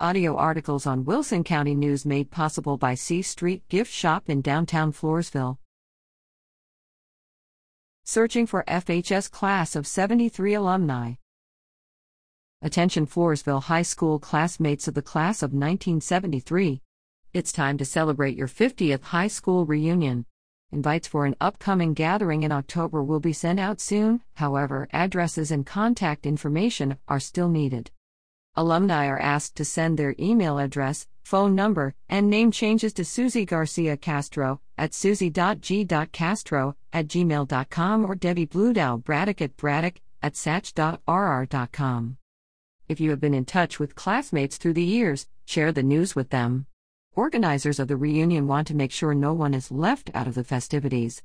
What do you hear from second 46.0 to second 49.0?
with them. Organizers of the reunion want to make